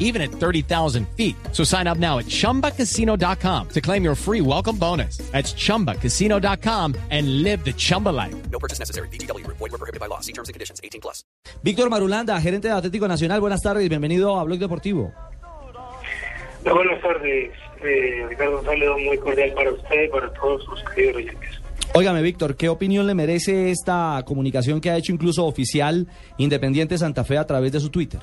even 0.00 0.20
at 0.20 0.32
30,000 0.32 1.06
feet. 1.16 1.36
So 1.52 1.62
sign 1.62 1.86
up 1.86 1.98
now 1.98 2.18
at 2.18 2.26
chumbacasino.com 2.26 3.68
to 3.68 3.80
claim 3.80 4.02
your 4.02 4.16
free 4.16 4.40
welcome 4.40 4.76
bonus. 4.76 5.18
That's 5.30 5.54
chumbacasino.com 5.54 6.96
and 7.10 7.44
live 7.44 7.64
the 7.64 7.72
Chumba 7.72 8.08
life. 8.08 8.34
No 8.50 8.58
purchase 8.58 8.80
necessary. 8.80 9.06
BGW. 9.12 9.46
Void 9.46 9.60
were 9.60 9.78
prohibited 9.78 10.00
by 10.00 10.06
law. 10.06 10.18
See 10.18 10.32
terms 10.32 10.48
and 10.48 10.54
conditions. 10.54 10.80
18 10.82 11.00
plus. 11.00 11.24
Víctor 11.62 11.90
Marulanda, 11.90 12.40
gerente 12.40 12.68
de 12.68 12.74
Atlético 12.74 13.06
Nacional, 13.06 13.40
buenas 13.40 13.60
tardes, 13.60 13.88
bienvenido 13.88 14.38
a 14.38 14.44
Blog 14.44 14.58
Deportivo. 14.58 15.12
No, 16.64 16.74
buenas 16.74 17.00
tardes, 17.00 17.52
eh, 17.82 18.26
Ricardo 18.28 18.56
González, 18.56 18.88
muy 19.06 19.18
cordial 19.18 19.52
para 19.54 19.72
usted 19.72 20.04
y 20.04 20.08
para 20.08 20.32
todos 20.34 20.64
sus 20.64 20.82
queridos 20.94 21.16
oyentes. 21.16 21.50
Óigame, 21.94 22.22
Víctor, 22.22 22.56
¿qué 22.56 22.68
opinión 22.68 23.06
le 23.06 23.14
merece 23.14 23.70
esta 23.70 24.22
comunicación 24.24 24.80
que 24.80 24.90
ha 24.90 24.96
hecho 24.96 25.12
incluso 25.12 25.46
oficial 25.46 26.06
Independiente 26.36 26.96
Santa 26.98 27.24
Fe 27.24 27.38
a 27.38 27.46
través 27.46 27.72
de 27.72 27.80
su 27.80 27.90
Twitter? 27.90 28.20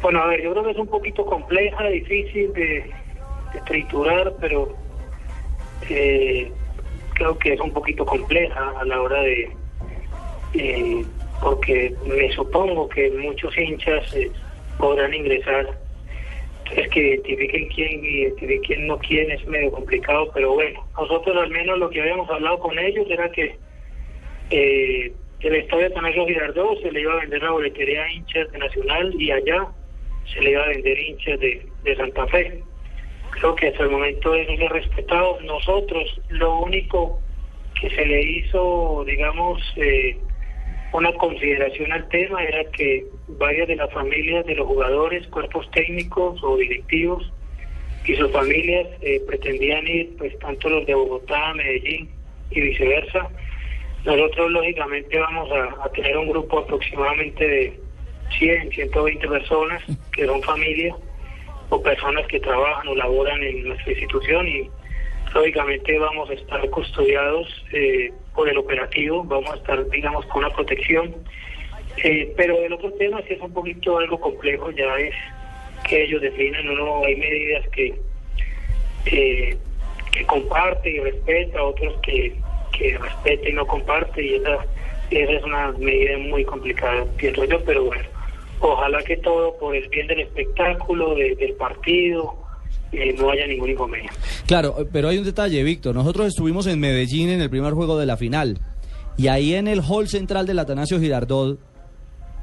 Bueno, 0.00 0.22
a 0.22 0.26
ver, 0.28 0.42
yo 0.42 0.52
creo 0.52 0.64
que 0.64 0.70
es 0.70 0.76
un 0.78 0.86
poquito 0.86 1.26
compleja, 1.26 1.88
difícil 1.88 2.52
de, 2.52 2.90
de 3.52 3.60
triturar, 3.66 4.32
pero 4.40 4.76
eh, 5.88 6.52
creo 7.14 7.38
que 7.38 7.54
es 7.54 7.60
un 7.60 7.72
poquito 7.72 8.06
compleja 8.06 8.72
a 8.78 8.84
la 8.84 9.02
hora 9.02 9.20
de... 9.22 9.50
eh, 10.54 11.04
porque 11.40 11.94
me 12.06 12.30
supongo 12.32 12.88
que 12.88 13.10
muchos 13.10 13.56
hinchas 13.56 14.14
eh, 14.14 14.30
podrán 14.78 15.14
ingresar. 15.14 15.78
Entonces, 16.64 16.88
que 16.90 17.00
identifiquen 17.00 17.68
quién 17.68 18.04
y 18.04 18.08
identifiquen 18.08 18.86
no 18.86 18.98
quién 18.98 19.30
es 19.30 19.46
medio 19.46 19.70
complicado, 19.72 20.30
pero 20.34 20.52
bueno, 20.52 20.84
nosotros 20.98 21.36
al 21.36 21.50
menos 21.50 21.78
lo 21.78 21.88
que 21.90 22.00
habíamos 22.02 22.28
hablado 22.28 22.58
con 22.58 22.78
ellos 22.78 23.06
era 23.08 23.30
que 23.30 23.56
eh, 24.50 25.12
el 25.40 25.54
estadio 25.54 25.86
Atanasio 25.86 26.26
Girardot 26.26 26.82
se 26.82 26.92
le 26.92 27.00
iba 27.00 27.14
a 27.14 27.20
vender 27.20 27.42
la 27.42 27.52
boletería 27.52 28.02
a 28.04 28.12
hinchas 28.12 28.50
de 28.52 28.58
Nacional 28.58 29.14
y 29.18 29.30
allá 29.30 29.68
se 30.32 30.40
le 30.40 30.50
iba 30.50 30.62
a 30.62 30.68
vender 30.68 30.98
hinchas 30.98 31.40
de, 31.40 31.66
de 31.84 31.96
Santa 31.96 32.26
Fe. 32.28 32.62
Creo 33.30 33.54
que 33.54 33.68
hasta 33.68 33.82
el 33.84 33.90
momento 33.90 34.34
eso 34.34 34.56
se 34.56 34.66
ha 34.66 34.68
respetado. 34.68 35.40
Nosotros 35.42 36.20
lo 36.28 36.60
único 36.60 37.20
que 37.80 37.90
se 37.90 38.04
le 38.04 38.22
hizo, 38.22 39.04
digamos, 39.06 39.62
eh, 39.76 40.16
una 40.92 41.12
consideración 41.14 41.92
al 41.92 42.08
tema 42.08 42.42
era 42.42 42.64
que 42.72 43.04
varias 43.28 43.68
de 43.68 43.76
las 43.76 43.92
familias 43.92 44.44
de 44.46 44.54
los 44.54 44.66
jugadores, 44.66 45.26
cuerpos 45.28 45.70
técnicos 45.72 46.42
o 46.42 46.56
directivos 46.56 47.30
y 48.04 48.14
sus 48.14 48.30
familias 48.32 48.86
eh, 49.02 49.20
pretendían 49.26 49.86
ir, 49.86 50.16
pues 50.16 50.36
tanto 50.38 50.70
los 50.70 50.86
de 50.86 50.94
Bogotá, 50.94 51.52
Medellín 51.54 52.08
y 52.50 52.60
viceversa. 52.60 53.28
Nosotros 54.04 54.50
lógicamente 54.50 55.18
vamos 55.18 55.50
a, 55.52 55.84
a 55.84 55.92
tener 55.92 56.16
un 56.16 56.30
grupo 56.30 56.60
aproximadamente 56.60 57.46
de 57.46 57.80
100, 58.38 58.70
120 58.70 59.28
personas 59.28 59.82
que 60.12 60.26
son 60.26 60.42
familias 60.42 60.96
o 61.70 61.82
personas 61.82 62.26
que 62.26 62.40
trabajan 62.40 62.88
o 62.88 62.94
laboran 62.94 63.42
en 63.42 63.68
nuestra 63.68 63.92
institución 63.92 64.48
y 64.48 64.70
lógicamente 65.34 65.98
vamos 65.98 66.30
a 66.30 66.34
estar 66.34 66.68
custodiados 66.70 67.46
eh, 67.72 68.12
por 68.34 68.48
el 68.48 68.58
operativo, 68.58 69.24
vamos 69.24 69.50
a 69.52 69.56
estar, 69.56 69.88
digamos, 69.90 70.24
con 70.26 70.44
una 70.44 70.54
protección. 70.54 71.14
Eh, 72.02 72.32
pero 72.36 72.56
el 72.58 72.72
otro 72.72 72.92
tema 72.92 73.20
sí 73.26 73.34
es 73.34 73.40
un 73.40 73.52
poquito 73.52 73.98
algo 73.98 74.20
complejo, 74.20 74.70
ya 74.70 74.96
es 74.98 75.14
que 75.88 76.04
ellos 76.04 76.22
definen, 76.22 76.68
uno 76.68 77.04
hay 77.04 77.16
medidas 77.16 77.68
que, 77.70 77.94
eh, 79.06 79.56
que 80.12 80.26
comparte 80.26 80.90
y 80.90 81.00
respeta, 81.00 81.62
otros 81.62 82.00
que, 82.02 82.34
que 82.72 82.96
respeta 82.98 83.48
y 83.48 83.52
no 83.52 83.66
comparte, 83.66 84.22
y 84.22 84.34
esa, 84.36 84.64
esa 85.10 85.32
es 85.32 85.42
una 85.42 85.72
medida 85.72 86.18
muy 86.18 86.44
complicada, 86.44 87.04
pienso 87.16 87.44
yo, 87.44 87.64
pero 87.64 87.84
bueno, 87.84 88.04
ojalá 88.60 88.98
que 89.04 89.16
todo 89.18 89.56
por 89.58 89.74
el 89.76 89.88
bien 89.88 90.06
del 90.06 90.20
espectáculo, 90.20 91.14
de- 91.14 91.34
del 91.36 91.54
partido, 91.54 92.34
eh, 92.92 93.14
no 93.18 93.30
haya 93.30 93.46
ningún 93.46 93.70
inconveniente. 93.70 94.14
Claro, 94.46 94.76
pero 94.92 95.08
hay 95.08 95.18
un 95.18 95.24
detalle, 95.24 95.62
Víctor. 95.62 95.94
Nosotros 95.94 96.26
estuvimos 96.28 96.66
en 96.66 96.80
Medellín 96.80 97.28
en 97.28 97.40
el 97.40 97.50
primer 97.50 97.72
juego 97.74 97.98
de 97.98 98.06
la 98.06 98.16
final. 98.16 98.58
Y 99.16 99.28
ahí 99.28 99.54
en 99.54 99.68
el 99.68 99.80
hall 99.82 100.08
central 100.08 100.46
del 100.46 100.58
Atanasio 100.58 101.00
Girardot, 101.00 101.58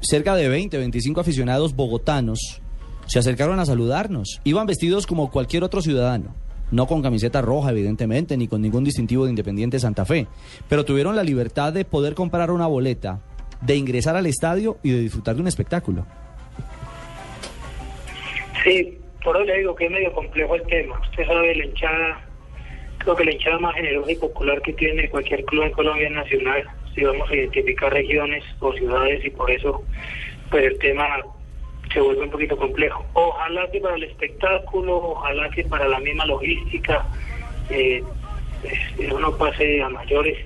cerca 0.00 0.34
de 0.36 0.48
20, 0.48 0.76
25 0.78 1.20
aficionados 1.20 1.74
bogotanos 1.74 2.60
se 3.06 3.18
acercaron 3.18 3.58
a 3.60 3.66
saludarnos. 3.66 4.40
Iban 4.44 4.66
vestidos 4.66 5.06
como 5.06 5.30
cualquier 5.30 5.64
otro 5.64 5.80
ciudadano. 5.80 6.34
No 6.72 6.86
con 6.88 7.00
camiseta 7.00 7.40
roja, 7.40 7.70
evidentemente, 7.70 8.36
ni 8.36 8.48
con 8.48 8.60
ningún 8.60 8.82
distintivo 8.82 9.24
de 9.24 9.30
Independiente 9.30 9.78
Santa 9.78 10.04
Fe. 10.04 10.26
Pero 10.68 10.84
tuvieron 10.84 11.14
la 11.14 11.22
libertad 11.22 11.72
de 11.72 11.84
poder 11.84 12.14
comprar 12.14 12.50
una 12.50 12.66
boleta, 12.66 13.20
de 13.60 13.76
ingresar 13.76 14.16
al 14.16 14.26
estadio 14.26 14.78
y 14.82 14.90
de 14.92 15.00
disfrutar 15.00 15.34
de 15.34 15.42
un 15.42 15.48
espectáculo. 15.48 16.06
Sí, 18.64 18.98
por 19.22 19.36
eso 19.36 19.44
le 19.44 19.58
digo 19.58 19.74
que 19.74 19.86
es 19.86 19.90
medio 19.90 20.12
complejo 20.12 20.54
el 20.54 20.62
tema. 20.66 21.00
Usted 21.00 21.26
sabe, 21.26 21.54
la 21.54 21.64
hinchada, 21.64 22.20
creo 22.98 23.16
que 23.16 23.24
la 23.24 23.32
hinchada 23.32 23.58
más 23.58 23.74
generosa 23.74 24.12
y 24.12 24.16
popular 24.16 24.60
que 24.62 24.72
tiene 24.72 25.08
cualquier 25.08 25.44
club 25.44 25.64
en 25.64 25.72
Colombia 25.72 26.10
nacional. 26.10 26.64
Si 26.94 27.04
vamos 27.04 27.30
a 27.30 27.34
identificar 27.34 27.92
regiones 27.92 28.44
o 28.60 28.72
ciudades 28.72 29.24
y 29.24 29.30
por 29.30 29.50
eso, 29.50 29.82
pues 30.50 30.64
el 30.64 30.78
tema 30.78 31.06
se 31.92 32.00
vuelve 32.00 32.24
un 32.24 32.30
poquito 32.30 32.56
complejo. 32.56 33.04
Ojalá 33.12 33.70
que 33.70 33.80
para 33.80 33.96
el 33.96 34.04
espectáculo, 34.04 34.96
ojalá 34.96 35.48
que 35.50 35.64
para 35.64 35.88
la 35.88 36.00
misma 36.00 36.26
logística, 36.26 37.06
eh, 37.70 38.02
pues, 38.62 38.74
eso 38.98 39.20
no 39.20 39.36
pase 39.36 39.82
a 39.82 39.88
mayores. 39.88 40.38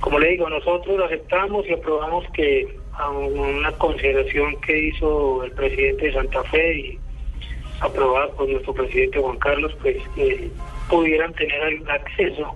Como 0.00 0.18
le 0.18 0.28
digo, 0.28 0.48
nosotros 0.48 1.02
aceptamos 1.04 1.66
y 1.66 1.72
aprobamos 1.72 2.24
que 2.32 2.68
a 2.92 3.10
una 3.10 3.72
consideración 3.72 4.60
que 4.60 4.88
hizo 4.88 5.44
el 5.44 5.52
presidente 5.52 6.06
de 6.06 6.12
Santa 6.12 6.42
Fe 6.44 6.78
y 6.78 6.98
aprobada 7.80 8.28
por 8.28 8.48
nuestro 8.48 8.72
presidente 8.72 9.18
Juan 9.18 9.38
Carlos, 9.38 9.76
pues 9.82 9.96
eh, 10.16 10.50
pudieran 10.88 11.32
tener 11.34 11.82
acceso 11.90 12.54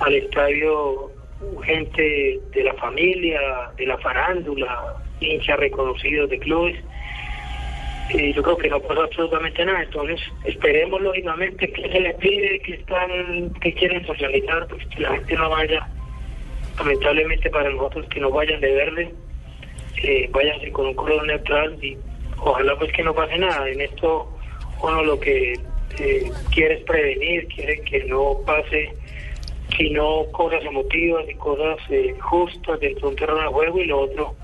al 0.00 0.14
estadio 0.14 1.10
gente 1.62 2.40
de 2.52 2.64
la 2.64 2.74
familia, 2.74 3.40
de 3.76 3.86
la 3.86 3.98
farándula, 3.98 4.96
hinchas 5.20 5.58
reconocidos 5.58 6.30
de 6.30 6.38
clubes. 6.38 6.76
Eh, 8.10 8.32
yo 8.34 8.42
creo 8.42 8.56
que 8.56 8.68
no 8.68 8.80
pasa 8.80 9.02
absolutamente 9.02 9.64
nada, 9.64 9.82
entonces 9.82 10.20
esperemos 10.44 11.00
lógicamente 11.00 11.72
que 11.72 11.88
se 11.88 12.00
les 12.00 12.14
pide, 12.16 12.60
que 12.60 12.74
están, 12.74 13.50
que 13.60 13.72
quieren 13.72 14.06
socializar, 14.06 14.66
pues 14.68 14.86
que 14.88 15.00
la 15.00 15.10
gente 15.12 15.34
no 15.34 15.48
vaya, 15.48 15.88
lamentablemente 16.78 17.50
para 17.50 17.70
nosotros 17.70 18.06
que 18.08 18.20
no 18.20 18.30
vayan 18.30 18.60
de 18.60 18.72
verde, 18.74 19.14
eh, 20.02 20.28
váyanse 20.32 20.70
con 20.72 20.86
un 20.86 20.94
color 20.94 21.26
neutral 21.26 21.76
y 21.82 21.96
ojalá 22.38 22.76
pues 22.76 22.92
que 22.92 23.02
no 23.02 23.14
pase 23.14 23.38
nada. 23.38 23.68
En 23.68 23.80
esto 23.80 24.28
uno 24.82 25.02
lo 25.02 25.18
que 25.18 25.54
eh, 25.98 26.32
quiere 26.52 26.74
es 26.74 26.84
prevenir, 26.84 27.46
quiere 27.48 27.80
que 27.82 28.04
no 28.04 28.38
pase 28.44 28.92
sino 29.76 30.26
cosas 30.30 30.64
emotivas 30.64 31.24
y 31.28 31.34
cosas 31.34 31.78
eh, 31.90 32.14
justas 32.20 32.78
dentro 32.80 33.08
de 33.08 33.14
un 33.14 33.16
terreno 33.16 33.40
de 33.40 33.46
juego 33.48 33.80
y 33.80 33.86
lo 33.86 34.00
otro 34.02 34.34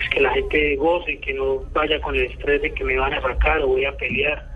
es 0.00 0.08
que 0.10 0.20
la 0.20 0.30
gente 0.32 0.76
goce 0.76 1.12
y 1.12 1.18
que 1.18 1.32
no 1.32 1.60
vaya 1.72 2.00
con 2.00 2.14
el 2.14 2.24
estrés 2.24 2.60
de 2.60 2.72
que 2.74 2.84
me 2.84 2.98
van 2.98 3.14
a 3.14 3.22
sacar 3.22 3.62
o 3.62 3.68
voy 3.68 3.84
a 3.84 3.96
pelear 3.96 4.46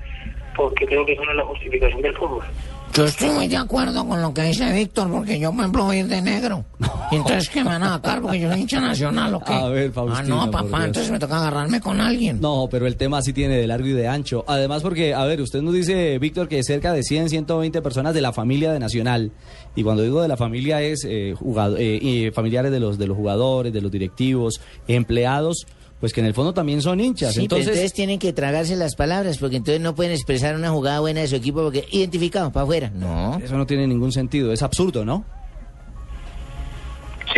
porque 0.54 0.86
creo 0.86 1.06
que 1.06 1.12
eso 1.12 1.24
no 1.24 1.30
es 1.30 1.36
la 1.36 1.44
justificación 1.44 2.02
del 2.02 2.14
fútbol. 2.16 2.44
Yo 2.92 3.04
estoy 3.04 3.30
muy 3.30 3.46
de 3.46 3.56
acuerdo 3.56 4.06
con 4.06 4.20
lo 4.20 4.34
que 4.34 4.42
dice 4.42 4.72
Víctor, 4.72 5.08
porque 5.08 5.38
yo, 5.38 5.52
por 5.52 5.60
ejemplo, 5.60 5.84
voy 5.84 5.96
a 5.96 6.00
ir 6.00 6.06
de 6.06 6.20
negro. 6.20 6.64
Y 7.10 7.16
entonces, 7.16 7.48
¿qué 7.48 7.64
me 7.64 7.70
van 7.70 7.82
a 7.82 7.90
sacar? 7.94 8.20
Porque 8.20 8.38
yo 8.40 8.50
soy 8.50 8.60
hincha 8.60 8.80
nacional, 8.80 9.34
¿o 9.34 9.40
qué? 9.40 9.52
A 9.52 9.68
ver, 9.68 9.88
Ah, 9.90 9.92
Faustino, 9.94 10.44
no, 10.46 10.50
por 10.50 10.68
papá, 10.70 10.84
entonces 10.84 11.10
me 11.10 11.18
toca 11.18 11.38
agarrarme 11.38 11.80
con 11.80 12.00
alguien. 12.00 12.40
No, 12.40 12.68
pero 12.70 12.86
el 12.86 12.96
tema 12.96 13.22
sí 13.22 13.32
tiene 13.32 13.56
de 13.56 13.66
largo 13.66 13.86
y 13.86 13.92
de 13.92 14.06
ancho. 14.08 14.44
Además 14.46 14.82
porque, 14.82 15.14
a 15.14 15.24
ver, 15.24 15.40
usted 15.40 15.62
nos 15.62 15.72
dice, 15.74 16.18
Víctor, 16.18 16.48
que 16.48 16.62
cerca 16.62 16.92
de 16.92 17.02
100, 17.02 17.30
120 17.30 17.80
personas 17.82 18.12
de 18.14 18.20
la 18.20 18.32
familia 18.32 18.72
de 18.72 18.78
Nacional. 18.78 19.32
Y 19.74 19.82
cuando 19.82 20.02
digo 20.02 20.20
de 20.20 20.28
la 20.28 20.36
familia 20.36 20.82
es 20.82 21.04
eh, 21.08 21.34
jugado- 21.38 21.76
eh, 21.78 21.98
y 22.00 22.30
familiares 22.30 22.70
de 22.72 22.80
los, 22.80 22.98
de 22.98 23.06
los 23.06 23.16
jugadores, 23.16 23.72
de 23.72 23.80
los 23.80 23.90
directivos, 23.90 24.60
empleados, 24.86 25.66
pues 26.00 26.12
que 26.12 26.20
en 26.20 26.26
el 26.26 26.34
fondo 26.34 26.52
también 26.54 26.80
son 26.82 27.00
hinchas. 27.00 27.30
Sí, 27.32 27.40
pero 27.40 27.42
entonces, 27.44 27.68
entonces 27.68 27.92
tienen 27.92 28.18
que 28.18 28.32
tragarse 28.32 28.76
las 28.76 28.94
palabras, 28.94 29.38
porque 29.38 29.56
entonces 29.56 29.80
no 29.80 29.94
pueden 29.94 30.12
expresar 30.12 30.54
una 30.56 30.70
jugada 30.70 31.00
buena 31.00 31.20
de 31.20 31.28
su 31.28 31.36
equipo 31.36 31.62
porque 31.62 31.86
identificado 31.90 32.52
para 32.52 32.64
afuera. 32.64 32.90
No. 32.94 33.38
eso 33.42 33.56
no 33.56 33.66
tiene 33.66 33.86
ningún 33.86 34.12
sentido. 34.12 34.52
Es 34.52 34.62
absurdo, 34.62 35.04
¿no? 35.04 35.24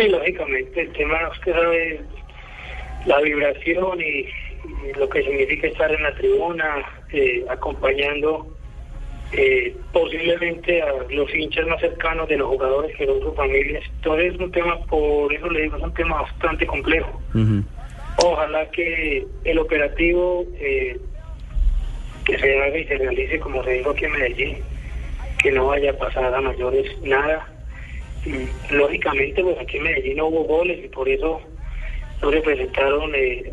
Sí, 0.01 0.09
lógicamente, 0.09 0.81
el 0.81 0.91
tema, 0.93 1.29
usted 1.31 1.53
sabe, 1.53 2.01
la 3.05 3.21
vibración 3.21 4.01
y, 4.01 4.25
y 4.87 4.93
lo 4.97 5.07
que 5.09 5.23
significa 5.23 5.67
estar 5.67 5.91
en 5.91 6.01
la 6.01 6.13
tribuna, 6.15 6.83
eh, 7.11 7.45
acompañando 7.49 8.47
eh, 9.33 9.75
posiblemente 9.93 10.81
a 10.81 10.91
los 11.09 11.33
hinchas 11.33 11.67
más 11.67 11.79
cercanos 11.79 12.27
de 12.27 12.37
los 12.37 12.47
jugadores 12.47 12.95
que 12.97 13.05
de 13.05 13.21
sus 13.21 13.35
familias. 13.35 13.83
Entonces 13.97 14.33
es 14.33 14.39
un 14.39 14.51
tema, 14.51 14.77
por 14.87 15.31
eso 15.33 15.49
le 15.49 15.61
digo, 15.61 15.77
es 15.77 15.83
un 15.83 15.93
tema 15.93 16.21
bastante 16.23 16.65
complejo. 16.65 17.21
Ojalá 18.17 18.69
que 18.71 19.25
el 19.45 19.59
operativo 19.59 20.45
eh, 20.59 20.97
que 22.25 22.37
se 22.39 22.59
haga 22.59 22.77
y 22.77 22.85
se 22.85 22.97
realice 22.97 23.39
como 23.39 23.63
se 23.63 23.71
dijo 23.71 23.91
aquí 23.91 24.05
en 24.05 24.11
Medellín, 24.13 24.57
que 25.41 25.51
no 25.51 25.67
vaya 25.67 25.91
a 25.91 25.97
pasar 25.97 26.33
a 26.33 26.41
mayores 26.41 26.87
nada. 27.03 27.47
Lógicamente, 28.69 29.43
pues 29.43 29.57
aquí 29.59 29.77
en 29.77 29.83
Medellín 29.83 30.17
no 30.17 30.27
hubo 30.27 30.43
goles 30.43 30.79
y 30.83 30.87
por 30.89 31.07
eso 31.09 31.41
no 32.21 32.31
se 32.31 32.41
presentaron, 32.41 33.11
eh, 33.15 33.51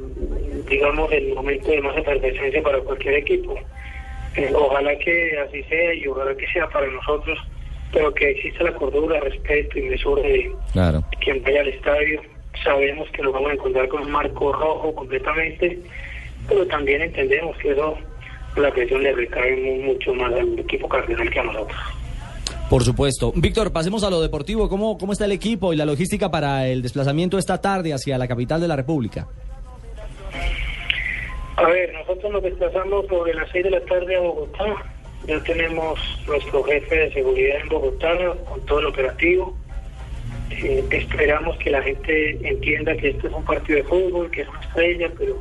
digamos, 0.69 1.11
el 1.13 1.35
momento 1.35 1.71
de 1.71 1.81
más 1.81 1.97
efervescencia 1.97 2.63
para 2.63 2.79
cualquier 2.81 3.15
equipo. 3.15 3.59
Eh, 4.37 4.51
ojalá 4.55 4.97
que 4.99 5.39
así 5.39 5.63
sea 5.65 5.95
y 5.95 6.07
ojalá 6.07 6.35
que 6.37 6.47
sea 6.49 6.69
para 6.69 6.87
nosotros, 6.87 7.39
pero 7.93 8.13
que 8.13 8.31
exista 8.31 8.65
la 8.65 8.73
cordura, 8.75 9.19
respeto 9.21 9.79
y 9.79 9.83
mesura 9.83 10.23
de 10.23 10.53
Claro. 10.73 11.03
quien 11.21 11.43
vaya 11.43 11.61
al 11.63 11.69
estadio. 11.69 12.21
Sabemos 12.63 13.09
que 13.11 13.23
nos 13.23 13.33
vamos 13.33 13.51
a 13.51 13.55
encontrar 13.55 13.89
con 13.89 14.03
un 14.03 14.11
marco 14.11 14.53
rojo 14.53 14.95
completamente, 14.95 15.79
pero 16.49 16.67
también 16.67 17.01
entendemos 17.03 17.57
que 17.59 17.71
eso, 17.71 17.97
la 18.57 18.71
presión 18.71 19.03
le 19.03 19.13
recae 19.13 19.57
mu- 19.57 19.83
mucho 19.93 20.13
más 20.15 20.33
al 20.35 20.59
equipo 20.59 20.89
cardenal 20.89 21.31
que 21.31 21.39
a 21.41 21.45
nosotros. 21.45 21.79
Por 22.71 22.85
supuesto. 22.85 23.33
Víctor, 23.35 23.73
pasemos 23.73 24.05
a 24.05 24.11
lo 24.11 24.21
deportivo. 24.21 24.69
¿Cómo, 24.69 24.99
¿Cómo 24.99 25.13
está 25.13 25.25
el 25.25 25.33
equipo 25.33 25.73
y 25.73 25.77
la 25.77 25.87
logística 25.87 26.31
para 26.31 26.67
el 26.69 26.83
desplazamiento 26.83 27.39
esta 27.39 27.61
tarde 27.61 27.95
hacia 27.95 28.19
la 28.19 28.29
capital 28.29 28.61
de 28.61 28.69
la 28.69 28.77
República? 28.77 29.27
A 31.57 31.67
ver, 31.67 31.93
nosotros 31.95 32.31
nos 32.31 32.43
desplazamos 32.43 33.07
sobre 33.07 33.35
las 33.35 33.49
6 33.51 33.65
de 33.65 33.71
la 33.71 33.81
tarde 33.81 34.17
a 34.17 34.21
Bogotá. 34.21 34.65
Ya 35.27 35.43
tenemos 35.43 35.99
nuestro 36.27 36.63
jefe 36.63 36.95
de 36.95 37.13
seguridad 37.13 37.61
en 37.63 37.69
Bogotá 37.69 38.17
con 38.49 38.61
todo 38.67 38.81
el 38.81 38.87
operativo. 38.87 39.57
Eh, 40.51 40.85
esperamos 40.91 41.57
que 41.59 41.71
la 41.71 41.83
gente 41.83 42.49
entienda 42.49 42.97
que 42.97 43.11
esto 43.11 43.29
es 43.29 43.33
un 43.35 43.45
partido 43.45 43.79
de 43.79 43.85
fútbol, 43.85 44.31
que 44.31 44.43
es 44.43 44.49
una 44.49 44.61
estrella, 44.61 45.11
pero 45.19 45.39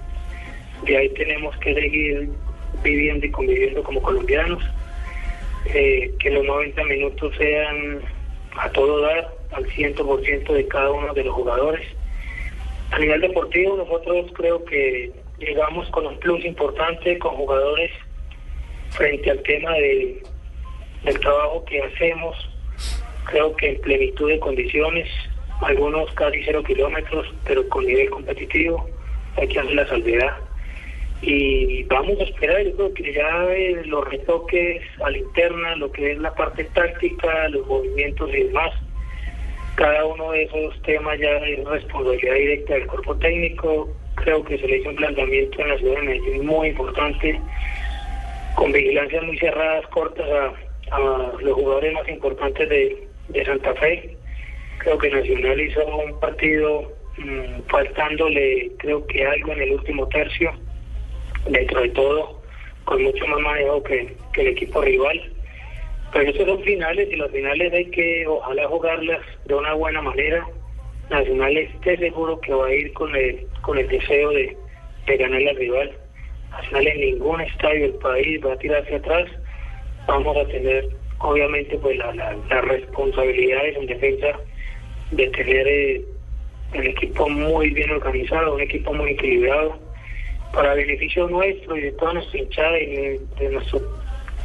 de 0.85 0.97
ahí 0.97 1.09
tenemos 1.09 1.55
que 1.57 1.73
seguir 1.73 2.29
viviendo 2.83 3.25
y 3.25 3.31
conviviendo 3.31 3.83
como 3.83 4.01
colombianos. 4.01 4.63
Eh, 5.73 6.13
que 6.19 6.29
los 6.29 6.45
90 6.45 6.83
minutos 6.85 7.33
sean 7.37 8.01
a 8.57 8.69
todo 8.71 9.01
dar, 9.01 9.33
al 9.51 9.65
100% 9.65 10.53
de 10.53 10.67
cada 10.67 10.91
uno 10.91 11.13
de 11.13 11.23
los 11.23 11.33
jugadores. 11.33 11.85
A 12.91 12.99
nivel 12.99 13.21
deportivo, 13.21 13.75
nosotros 13.75 14.31
creo 14.33 14.63
que 14.65 15.11
llegamos 15.37 15.89
con 15.89 16.07
un 16.07 16.17
plus 16.19 16.43
importante 16.45 17.17
con 17.19 17.35
jugadores 17.35 17.91
frente 18.91 19.29
al 19.29 19.41
tema 19.43 19.73
de, 19.73 20.23
del 21.03 21.19
trabajo 21.19 21.63
que 21.65 21.81
hacemos. 21.83 22.35
Creo 23.25 23.55
que 23.55 23.71
en 23.71 23.81
plenitud 23.81 24.29
de 24.29 24.39
condiciones, 24.39 25.09
algunos 25.61 26.11
casi 26.13 26.41
cero 26.43 26.63
kilómetros, 26.63 27.27
pero 27.45 27.67
con 27.67 27.85
nivel 27.85 28.09
competitivo, 28.09 28.89
hay 29.35 29.47
que 29.47 29.59
hacer 29.59 29.75
la 29.75 29.87
salvedad. 29.87 30.37
Y 31.21 31.83
vamos 31.85 32.19
a 32.19 32.23
esperar, 32.23 32.63
yo 32.63 32.75
creo 32.75 32.93
que 32.93 33.13
ya 33.13 33.45
eh, 33.49 33.81
los 33.85 34.07
retoques 34.07 34.83
a 35.03 35.09
la 35.09 35.17
interna, 35.17 35.75
lo 35.75 35.91
que 35.91 36.11
es 36.11 36.17
la 36.19 36.33
parte 36.35 36.63
táctica, 36.65 37.49
los 37.49 37.65
movimientos 37.65 38.29
y 38.29 38.43
demás, 38.43 38.71
cada 39.75 40.05
uno 40.05 40.31
de 40.31 40.43
esos 40.43 40.81
temas 40.83 41.19
ya 41.19 41.37
es 41.37 41.63
responsabilidad 41.63 42.35
directa 42.35 42.73
del 42.73 42.87
cuerpo 42.87 43.15
técnico. 43.17 43.89
Creo 44.15 44.43
que 44.43 44.57
se 44.57 44.67
le 44.67 44.77
hizo 44.77 44.89
un 44.89 44.95
planteamiento 44.95 45.61
en 45.61 45.69
la 45.69 45.77
ciudad 45.77 45.95
de 45.97 46.01
Medellín 46.01 46.45
muy 46.45 46.69
importante, 46.69 47.41
con 48.55 48.71
vigilancias 48.71 49.23
muy 49.23 49.37
cerradas, 49.37 49.85
cortas 49.87 50.27
a, 50.91 51.31
los 51.41 51.53
jugadores 51.53 51.93
más 51.93 52.09
importantes 52.09 52.69
de, 52.69 53.07
de 53.29 53.45
Santa 53.45 53.73
Fe. 53.75 54.17
Creo 54.79 54.97
que 54.97 55.09
Nacional 55.09 55.61
hizo 55.61 55.85
un 55.85 56.19
partido 56.19 56.91
mm, 57.17 57.61
faltándole, 57.69 58.71
creo 58.77 59.05
que 59.05 59.25
algo 59.25 59.51
en 59.53 59.61
el 59.61 59.73
último 59.73 60.07
tercio, 60.07 60.53
dentro 61.49 61.81
de 61.81 61.89
todo, 61.89 62.41
con 62.85 63.03
mucho 63.03 63.27
más 63.27 63.39
manejo 63.39 63.83
que, 63.83 64.15
que 64.33 64.41
el 64.41 64.47
equipo 64.47 64.81
rival. 64.81 65.21
Pero 66.13 66.29
estos 66.29 66.47
son 66.47 66.63
finales 66.63 67.09
y 67.11 67.15
las 67.17 67.31
finales 67.31 67.73
hay 67.73 67.85
que 67.87 68.25
ojalá 68.27 68.67
jugarlas 68.67 69.21
de 69.45 69.55
una 69.55 69.73
buena 69.73 70.01
manera. 70.01 70.47
Nacional 71.09 71.55
esté 71.57 71.97
seguro 71.97 72.39
que 72.41 72.53
va 72.53 72.67
a 72.67 72.73
ir 72.73 72.91
con 72.93 73.15
el, 73.15 73.45
con 73.61 73.77
el 73.77 73.87
deseo 73.87 74.29
de, 74.31 74.57
de 75.05 75.17
ganar 75.17 75.41
al 75.47 75.55
rival. 75.55 75.91
Nacional 76.51 76.87
en 76.87 77.01
ningún 77.01 77.41
estadio 77.41 77.81
del 77.81 77.93
país 77.95 78.41
va 78.45 78.53
a 78.53 78.57
tirar 78.57 78.83
hacia 78.83 78.97
atrás. 78.97 79.29
Vamos 80.07 80.37
a 80.37 80.45
tener 80.47 80.87
obviamente 81.19 81.77
pues 81.77 81.97
la, 81.97 82.13
la, 82.13 82.37
las 82.49 82.65
responsabilidades 82.65 83.75
en 83.75 83.87
defensa 83.87 84.27
de 85.11 85.27
tener 85.29 85.67
eh, 85.67 86.01
el 86.73 86.87
equipo 86.87 87.29
muy 87.29 87.69
bien 87.71 87.91
organizado, 87.91 88.55
un 88.55 88.61
equipo 88.61 88.93
muy 88.93 89.11
equilibrado 89.11 89.86
para 90.53 90.73
beneficio 90.73 91.27
nuestro 91.27 91.77
y 91.77 91.81
de 91.81 91.91
toda 91.93 92.13
nuestra 92.13 92.39
hinchada 92.39 92.79
y 92.79 92.85
de, 92.87 93.21
de 93.39 93.49
nuestro 93.49 93.81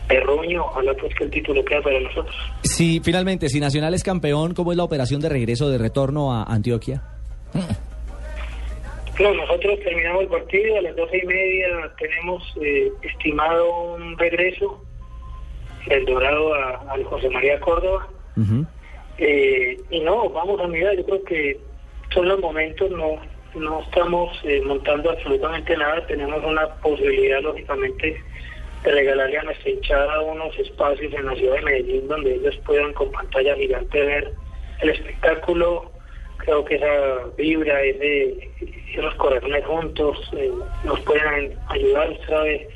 terruño, 0.08 0.64
ojalá 0.64 0.94
pues 0.94 1.14
que 1.14 1.25
el 1.25 1.31
título 1.31 1.64
quede 1.64 1.82
para 1.82 2.00
nosotros. 2.00 2.34
Sí, 2.62 3.00
finalmente, 3.02 3.49
si 3.49 3.60
Nacional 3.60 3.94
es 3.94 4.02
campeón, 4.02 4.54
¿cómo 4.54 4.72
es 4.72 4.76
la 4.76 4.84
operación 4.84 5.20
de 5.20 5.28
regreso, 5.28 5.70
de 5.70 5.78
retorno 5.78 6.32
a 6.32 6.44
Antioquia? 6.44 7.02
No, 9.20 9.34
nosotros 9.34 9.78
terminamos 9.84 10.22
el 10.22 10.28
partido, 10.28 10.78
a 10.78 10.82
las 10.82 10.96
doce 10.96 11.19
y 11.22 11.26
media 11.26 11.66
tenemos 11.99 12.43
eh, 12.60 12.90
estimado 13.02 13.94
un 13.94 14.19
regreso 14.19 14.82
del 15.87 16.04
Dorado 16.04 16.54
a, 16.54 16.84
al 16.90 17.04
José 17.04 17.28
María 17.31 17.60
Córdoba. 17.60 18.08
Eh, 19.19 19.76
y 19.90 20.00
no, 20.00 20.31
vamos 20.31 20.60
a 20.60 20.66
mirar, 20.66 20.96
yo 20.96 21.04
creo 21.04 21.25
que 21.25 21.60
son 22.12 22.28
los 22.28 22.40
momentos, 22.40 22.90
no 22.90 23.16
no 23.54 23.82
estamos 23.82 24.38
eh, 24.44 24.60
montando 24.64 25.10
absolutamente 25.10 25.76
nada, 25.76 26.06
tenemos 26.06 26.43
una 26.44 26.66
posibilidad 26.76 27.40
lógicamente 27.40 28.20
de 28.82 28.90
regalarle 28.90 29.38
a 29.38 29.43
nuestra 29.44 29.70
hinchada 29.70 30.20
unos 30.20 30.58
espacios 30.58 31.12
en 31.12 31.26
la 31.26 31.34
ciudad 31.37 31.56
de 31.56 31.62
Medellín 31.62 32.08
donde 32.08 32.34
ellos 32.34 32.56
puedan 32.64 32.93
con 32.94 33.12
pantalla 33.12 33.54
gigante 33.56 34.00
ver 34.00 34.32
el 34.81 34.90
espectáculo, 34.90 35.90
creo 36.38 36.64
que 36.64 36.75
esa 36.76 37.26
vibra, 37.37 37.82
ese, 37.82 38.50
esos 38.93 39.14
corazones 39.14 39.64
juntos 39.64 40.19
eh, 40.37 40.50
nos 40.84 40.99
pueden 41.00 41.56
ayudar, 41.69 42.16
¿sabe? 42.26 42.69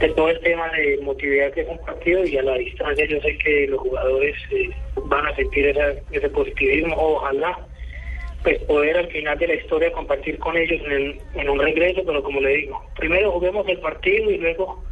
de 0.00 0.10
todo 0.10 0.28
el 0.28 0.38
tema 0.40 0.68
de 0.72 0.98
motividad 1.02 1.52
que 1.52 1.62
es 1.62 1.68
un 1.68 1.78
partido 1.78 2.22
y 2.26 2.36
a 2.36 2.42
la 2.42 2.54
distancia 2.58 3.06
yo 3.06 3.18
sé 3.22 3.38
que 3.38 3.66
los 3.68 3.80
jugadores 3.80 4.36
eh, 4.50 4.68
van 5.06 5.26
a 5.26 5.34
sentir 5.34 5.68
esa, 5.68 5.94
ese 6.12 6.28
positivismo, 6.28 6.94
ojalá 6.98 7.58
pues 8.46 8.60
poder 8.62 8.96
al 8.96 9.08
final 9.08 9.36
de 9.38 9.48
la 9.48 9.54
historia 9.56 9.90
compartir 9.90 10.38
con 10.38 10.56
ellos 10.56 10.80
en, 10.86 10.92
el- 10.92 11.20
en 11.34 11.48
un 11.50 11.58
regreso, 11.58 12.02
pero 12.06 12.22
como 12.22 12.40
le 12.40 12.54
digo, 12.58 12.80
primero 12.96 13.32
juguemos 13.32 13.66
el 13.68 13.80
partido 13.80 14.30
y 14.30 14.38
luego 14.38 14.84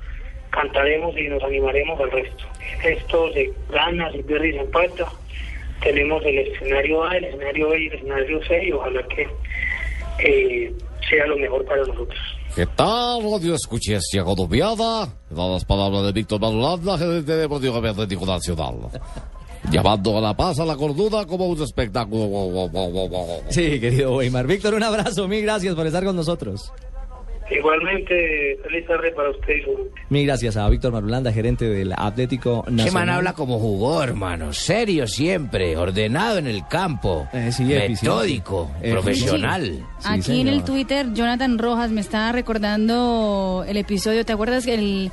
cantaremos 0.50 1.16
y 1.16 1.28
nos 1.28 1.40
animaremos 1.44 2.00
al 2.00 2.10
resto. 2.10 2.44
Esto 2.84 3.32
se 3.32 3.52
gana, 3.70 4.10
se 4.10 4.24
pierde 4.24 4.48
y 4.48 4.52
se 4.54 4.58
empata. 4.58 5.06
Tenemos 5.84 6.20
el 6.24 6.38
escenario 6.38 7.04
A, 7.04 7.16
el 7.16 7.24
escenario 7.26 7.68
B 7.68 7.80
y 7.80 7.86
el 7.86 7.92
escenario 7.94 8.40
C 8.48 8.64
y 8.64 8.72
ojalá 8.72 9.06
que 9.06 9.28
eh, 10.18 10.72
sea 11.08 11.24
lo 11.28 11.36
mejor 11.36 11.64
para 11.64 11.84
nosotros. 11.84 12.18
¿Qué 12.56 12.66
tal, 12.74 13.22
Radio 13.22 13.54
Escucha 13.54 13.98
Agodoviada? 14.18 15.06
Dan 15.30 15.52
las 15.52 15.64
palabras 15.64 16.04
de 16.06 16.12
Víctor 16.12 16.40
Manolanda, 16.40 16.98
gerente 16.98 17.36
deportivo 17.36 17.76
Atlético 17.76 18.26
Nacional. 18.26 18.74
Llamando 19.70 20.18
a 20.18 20.20
la 20.20 20.36
paz, 20.36 20.60
a 20.60 20.64
la 20.64 20.76
cordura, 20.76 21.24
como 21.24 21.46
un 21.46 21.62
espectáculo. 21.62 22.70
Sí, 23.48 23.80
querido 23.80 24.16
Weimar. 24.16 24.46
Víctor, 24.46 24.74
un 24.74 24.82
abrazo. 24.82 25.26
Mil 25.26 25.42
gracias 25.42 25.74
por 25.74 25.86
estar 25.86 26.04
con 26.04 26.16
nosotros. 26.16 26.72
Igualmente, 27.50 28.58
feliz 28.62 28.86
tarde 28.86 29.12
para 29.12 29.28
usted 29.30 29.52
Mil 30.08 30.26
gracias 30.26 30.56
a 30.56 30.66
Víctor 30.70 30.92
Marulanda, 30.92 31.30
gerente 31.30 31.66
del 31.68 31.92
Atlético 31.94 32.62
Ese 32.62 32.70
man 32.70 32.76
Nacional. 32.76 33.08
habla 33.10 33.32
como 33.34 33.58
jugó, 33.58 34.02
hermano. 34.02 34.54
Serio 34.54 35.06
siempre, 35.06 35.76
ordenado 35.76 36.38
en 36.38 36.46
el 36.46 36.66
campo. 36.66 37.28
Eh, 37.34 37.52
sí, 37.52 37.64
metódico, 37.64 38.70
profesional. 38.90 39.86
Sí, 39.98 40.08
Aquí 40.08 40.40
en 40.40 40.48
el. 40.48 40.64
Twitter, 40.64 41.12
Jonathan 41.12 41.58
Rojas 41.58 41.90
me 41.90 42.00
estaba 42.00 42.32
recordando 42.32 43.62
el 43.68 43.76
episodio, 43.76 44.24
¿te 44.24 44.32
acuerdas 44.32 44.64
que 44.64 44.74
el 44.74 45.12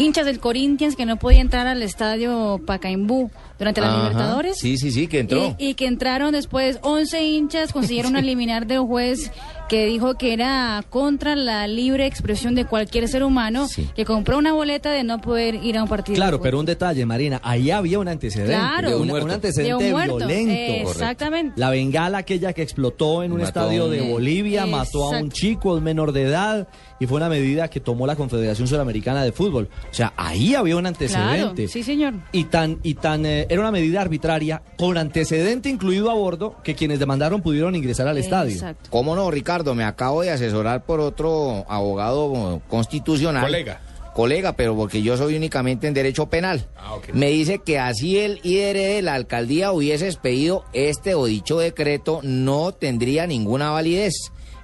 hinchas 0.00 0.26
del 0.26 0.40
Corinthians 0.40 0.96
que 0.96 1.06
no 1.06 1.18
podía 1.18 1.40
entrar 1.40 1.66
al 1.66 1.82
estadio 1.82 2.60
Pacaembu 2.64 3.30
durante 3.58 3.80
las 3.80 3.90
Ajá. 3.90 3.98
Libertadores? 3.98 4.56
Sí, 4.58 4.76
sí, 4.76 4.90
sí, 4.90 5.06
que 5.06 5.20
entró. 5.20 5.54
Y, 5.58 5.68
y 5.68 5.74
que 5.74 5.86
entraron 5.86 6.32
después 6.32 6.78
11 6.82 7.22
hinchas, 7.22 7.72
consiguieron 7.72 8.16
eliminar 8.16 8.66
de 8.66 8.78
un 8.80 8.86
juez 8.88 9.30
que 9.70 9.86
dijo 9.86 10.14
que 10.18 10.32
era 10.32 10.84
contra 10.90 11.36
la 11.36 11.68
libre 11.68 12.04
expresión 12.04 12.56
de 12.56 12.64
cualquier 12.64 13.06
ser 13.06 13.22
humano 13.22 13.68
Sí. 13.68 13.88
que 13.94 14.04
compró 14.04 14.36
una 14.36 14.52
boleta 14.52 14.90
de 14.90 15.04
no 15.04 15.20
poder 15.20 15.54
ir 15.54 15.78
a 15.78 15.84
un 15.84 15.88
partido. 15.88 16.14
de 16.14 16.18
Claro, 16.20 16.40
pero 16.40 16.58
un 16.58 16.66
detalle, 16.66 17.06
Marina, 17.06 17.40
ahí 17.44 17.70
había 17.70 18.00
un 18.00 18.08
antecedente, 18.08 18.52
Claro. 18.56 18.88
De 18.90 18.96
un 18.96 19.02
un, 19.02 19.08
muerto. 19.08 19.24
un 19.26 19.28
de 19.28 19.34
antecedente 19.36 19.74
un 19.94 20.02
violento. 20.04 20.90
Exactamente. 20.90 21.52
La 21.56 21.70
bengala 21.70 22.18
aquella 22.18 22.52
que 22.52 22.62
explotó 22.62 23.22
en 23.22 23.30
un 23.30 23.38
Mató 23.38 23.48
estadio 23.60 23.84
un- 23.86 23.92
de 23.92 24.00
Bolivia, 24.10 24.64
Eh, 24.64 24.70
mató 24.70 25.04
a 25.14 25.18
un 25.20 25.30
chico, 25.30 25.74
un 25.74 25.84
menor 25.84 26.10
de 26.10 26.22
edad, 26.22 26.66
y 26.98 27.06
fue 27.06 27.18
una 27.18 27.28
medida 27.28 27.68
que 27.68 27.78
tomó 27.78 28.08
la 28.08 28.16
Confederación 28.16 28.66
Sudamericana 28.66 29.22
de 29.22 29.30
Fútbol. 29.30 29.68
O 29.88 29.94
sea, 29.94 30.12
ahí 30.16 30.56
había 30.56 30.76
un 30.76 30.86
antecedente. 30.86 31.54
Claro, 31.54 31.68
sí, 31.68 31.82
señor. 31.84 32.14
Y 32.32 32.44
tan, 32.44 32.80
y 32.82 32.94
tan, 32.94 33.24
eh, 33.24 33.46
era 33.48 33.60
una 33.60 33.70
medida 33.70 34.00
arbitraria, 34.00 34.62
con 34.76 34.98
antecedente 34.98 35.68
incluido 35.68 36.10
a 36.10 36.14
bordo, 36.14 36.56
que 36.64 36.74
quienes 36.74 36.98
demandaron 36.98 37.40
pudieron 37.40 37.76
ingresar 37.76 38.08
al 38.08 38.18
estadio. 38.18 38.52
Exacto. 38.54 38.90
¿Cómo 38.90 39.14
no, 39.14 39.30
Ricardo? 39.30 39.59
Me 39.74 39.84
acabo 39.84 40.22
de 40.22 40.30
asesorar 40.30 40.84
por 40.84 41.00
otro 41.00 41.64
abogado 41.68 42.60
constitucional. 42.68 43.44
Colega. 43.44 43.80
Colega, 44.14 44.54
pero 44.54 44.74
porque 44.74 45.02
yo 45.02 45.16
soy 45.16 45.36
únicamente 45.36 45.86
en 45.86 45.94
derecho 45.94 46.26
penal. 46.26 46.66
Ah. 46.76 46.96
Me 47.12 47.30
dice 47.30 47.60
que 47.60 47.78
así 47.78 48.18
el 48.18 48.40
IR 48.42 48.76
de 48.76 49.02
la 49.02 49.14
alcaldía 49.14 49.72
hubiese 49.72 50.06
expedido 50.06 50.64
este 50.72 51.14
o 51.14 51.26
dicho 51.26 51.58
decreto 51.58 52.20
no 52.22 52.72
tendría 52.72 53.26
ninguna 53.26 53.70
validez. 53.70 54.14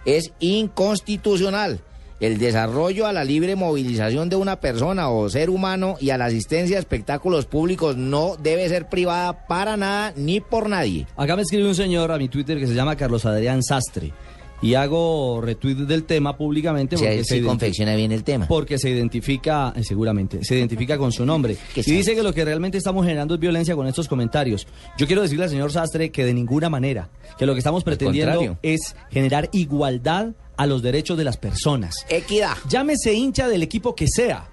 Es 0.04 0.32
inconstitucional. 0.40 1.80
El 2.18 2.38
desarrollo 2.38 3.06
a 3.06 3.12
la 3.12 3.24
libre 3.24 3.56
movilización 3.56 4.30
de 4.30 4.36
una 4.36 4.56
persona 4.56 5.10
o 5.10 5.28
ser 5.28 5.50
humano 5.50 5.96
y 6.00 6.10
a 6.10 6.18
la 6.18 6.24
asistencia 6.24 6.78
a 6.78 6.80
espectáculos 6.80 7.44
públicos 7.44 7.96
no 7.98 8.36
debe 8.36 8.66
ser 8.70 8.88
privada 8.88 9.46
para 9.46 9.76
nada 9.76 10.14
ni 10.16 10.40
por 10.40 10.70
nadie. 10.70 11.06
Acá 11.14 11.36
me 11.36 11.42
escribe 11.42 11.68
un 11.68 11.74
señor 11.74 12.10
a 12.10 12.16
mi 12.18 12.30
Twitter 12.30 12.58
que 12.58 12.66
se 12.66 12.74
llama 12.74 12.96
Carlos 12.96 13.26
Adrián 13.26 13.62
Sastre. 13.62 14.14
Y 14.62 14.74
hago 14.74 15.40
retweet 15.42 15.74
del 15.86 16.04
tema 16.04 16.36
públicamente 16.36 16.96
O 16.96 16.98
sea, 16.98 17.10
porque, 17.10 17.24
se 17.24 17.42
confecciona 17.42 17.94
bien 17.94 18.10
el 18.12 18.24
tema. 18.24 18.46
porque 18.48 18.78
se 18.78 18.88
identifica, 18.90 19.72
eh, 19.76 19.84
seguramente, 19.84 20.42
se 20.44 20.56
identifica 20.56 20.96
con 20.98 21.12
su 21.12 21.26
nombre. 21.26 21.56
Y 21.76 21.82
dice 21.92 22.14
que 22.14 22.22
lo 22.22 22.32
que 22.32 22.44
realmente 22.44 22.78
estamos 22.78 23.04
generando 23.04 23.34
es 23.34 23.40
violencia 23.40 23.76
con 23.76 23.86
estos 23.86 24.08
comentarios. 24.08 24.66
Yo 24.98 25.06
quiero 25.06 25.22
decirle 25.22 25.44
al 25.44 25.50
señor 25.50 25.72
Sastre 25.72 26.10
que 26.10 26.24
de 26.24 26.32
ninguna 26.34 26.68
manera, 26.70 27.10
que 27.38 27.46
lo 27.46 27.52
que 27.52 27.58
estamos 27.58 27.84
pretendiendo 27.84 28.58
es 28.62 28.96
generar 29.10 29.48
igualdad 29.52 30.28
a 30.56 30.66
los 30.66 30.82
derechos 30.82 31.18
de 31.18 31.24
las 31.24 31.36
personas. 31.36 31.94
Equidad. 32.08 32.56
Llámese 32.68 33.12
hincha 33.12 33.48
del 33.48 33.62
equipo 33.62 33.94
que 33.94 34.06
sea. 34.08 34.48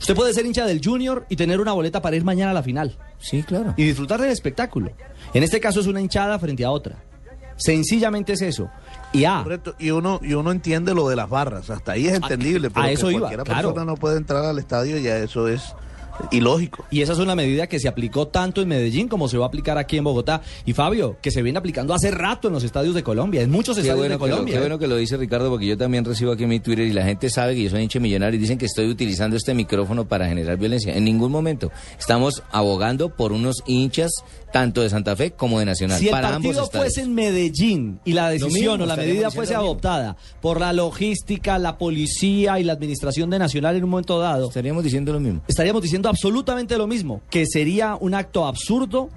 Usted 0.00 0.14
puede 0.14 0.32
ser 0.34 0.44
hincha 0.46 0.66
del 0.66 0.80
Junior 0.84 1.24
y 1.28 1.36
tener 1.36 1.60
una 1.60 1.72
boleta 1.72 2.02
para 2.02 2.16
ir 2.16 2.24
mañana 2.24 2.50
a 2.50 2.54
la 2.54 2.62
final 2.62 2.98
Sí, 3.18 3.42
claro. 3.42 3.74
y 3.76 3.84
disfrutar 3.84 4.20
del 4.20 4.30
espectáculo. 4.30 4.90
En 5.32 5.42
este 5.42 5.60
caso 5.60 5.80
es 5.80 5.86
una 5.86 6.00
hinchada 6.00 6.38
frente 6.38 6.64
a 6.64 6.70
otra. 6.70 7.02
Sencillamente 7.56 8.32
es 8.34 8.42
eso. 8.42 8.70
Y 9.12 9.24
ah, 9.24 9.40
Correcto, 9.44 9.74
y 9.78 9.90
uno, 9.90 10.20
y 10.22 10.34
uno 10.34 10.50
entiende 10.50 10.92
lo 10.92 11.08
de 11.08 11.16
las 11.16 11.28
barras, 11.28 11.70
hasta 11.70 11.92
ahí 11.92 12.08
es 12.08 12.14
entendible, 12.14 12.68
a 12.68 12.70
pero 12.70 12.86
eso 12.88 13.06
que 13.06 13.12
iba, 13.12 13.20
cualquiera 13.20 13.44
claro. 13.44 13.68
persona 13.68 13.84
no 13.84 13.96
puede 13.96 14.16
entrar 14.16 14.44
al 14.44 14.58
estadio, 14.58 14.98
ya 14.98 15.18
eso 15.18 15.46
es 15.46 15.74
ilógico. 16.30 16.84
Y 16.90 17.02
esa 17.02 17.12
es 17.12 17.18
una 17.18 17.34
medida 17.34 17.66
que 17.66 17.78
se 17.78 17.88
aplicó 17.88 18.28
tanto 18.28 18.62
en 18.62 18.68
Medellín 18.68 19.08
como 19.08 19.28
se 19.28 19.38
va 19.38 19.46
a 19.46 19.48
aplicar 19.48 19.78
aquí 19.78 19.96
en 19.96 20.04
Bogotá. 20.04 20.42
Y 20.64 20.72
Fabio, 20.72 21.16
que 21.20 21.30
se 21.30 21.42
viene 21.42 21.58
aplicando 21.58 21.94
hace 21.94 22.10
rato 22.10 22.48
en 22.48 22.54
los 22.54 22.64
estadios 22.64 22.94
de 22.94 23.02
Colombia, 23.02 23.42
en 23.42 23.50
muchos 23.50 23.76
Qué 23.76 23.82
estadios 23.82 23.98
bueno, 23.98 24.14
de 24.14 24.18
que 24.18 24.26
lo, 24.26 24.30
Colombia. 24.32 24.52
qué 24.52 24.58
¿eh? 24.58 24.60
bueno 24.60 24.78
que 24.78 24.86
lo 24.86 24.96
dice 24.96 25.16
Ricardo, 25.16 25.50
porque 25.50 25.66
yo 25.66 25.76
también 25.76 26.04
recibo 26.04 26.32
aquí 26.32 26.44
en 26.44 26.50
mi 26.50 26.60
Twitter 26.60 26.86
y 26.86 26.92
la 26.92 27.04
gente 27.04 27.30
sabe 27.30 27.54
que 27.54 27.64
yo 27.64 27.70
soy 27.70 27.82
hincha 27.82 28.00
millonario 28.00 28.36
y 28.36 28.40
dicen 28.40 28.58
que 28.58 28.66
estoy 28.66 28.88
utilizando 28.88 29.36
este 29.36 29.54
micrófono 29.54 30.06
para 30.06 30.28
generar 30.28 30.56
violencia. 30.56 30.94
En 30.94 31.04
ningún 31.04 31.32
momento. 31.32 31.70
Estamos 31.98 32.42
abogando 32.50 33.10
por 33.10 33.32
unos 33.32 33.62
hinchas 33.66 34.10
tanto 34.54 34.82
de 34.82 34.88
Santa 34.88 35.16
Fe 35.16 35.32
como 35.32 35.58
de 35.58 35.64
Nacional. 35.64 35.98
Si 35.98 36.06
el 36.06 36.12
para 36.12 36.30
partido 36.30 36.64
fuese 36.70 37.00
en 37.00 37.12
Medellín 37.12 37.98
y 38.04 38.12
la 38.12 38.30
decisión 38.30 38.52
mismo, 38.52 38.84
o 38.84 38.86
la 38.86 38.94
medida 38.94 39.32
fuese 39.32 39.52
adoptada 39.52 40.16
por 40.40 40.60
la 40.60 40.72
logística, 40.72 41.58
la 41.58 41.76
policía 41.76 42.60
y 42.60 42.62
la 42.62 42.72
administración 42.74 43.30
de 43.30 43.40
Nacional 43.40 43.74
en 43.74 43.82
un 43.82 43.90
momento 43.90 44.20
dado, 44.20 44.46
Estaríamos 44.46 44.84
diciendo 44.84 45.12
lo 45.12 45.18
mismo. 45.18 45.42
estaríamos 45.48 45.82
diciendo 45.82 46.08
absolutamente 46.08 46.78
lo 46.78 46.86
mismo, 46.86 47.20
que 47.30 47.46
sería 47.46 47.96
un 47.96 48.14
acto 48.14 48.46
absurdo 48.46 49.08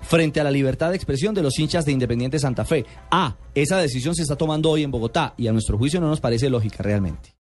frente 0.00 0.40
a 0.40 0.44
la 0.44 0.50
libertad 0.50 0.90
de 0.90 0.96
expresión 0.96 1.32
de 1.32 1.44
los 1.44 1.56
hinchas 1.60 1.84
de 1.84 1.92
Independiente 1.92 2.40
Santa 2.40 2.64
Fe. 2.64 2.84
Ah, 3.08 3.36
esa 3.54 3.78
decisión 3.78 4.16
se 4.16 4.22
está 4.22 4.34
tomando 4.34 4.68
hoy 4.68 4.82
en 4.82 4.90
Bogotá 4.90 5.34
y 5.38 5.46
a 5.46 5.52
nuestro 5.52 5.78
juicio 5.78 6.00
no 6.00 6.08
nos 6.08 6.18
parece 6.18 6.50
lógica 6.50 6.82
realmente. 6.82 7.36